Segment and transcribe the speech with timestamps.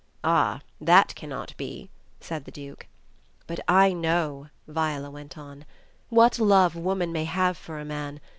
[0.23, 0.61] "Ah!
[0.79, 1.87] that cannot be,''
[2.19, 2.87] said the Duke.
[3.45, 5.63] "But I know," Viola went on,
[6.09, 8.19] "what love woman may have for a man.